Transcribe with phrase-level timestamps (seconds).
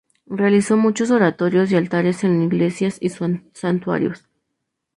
[0.31, 3.09] Realizó muchos oratorios y altares en iglesias y
[3.53, 4.27] santuarios.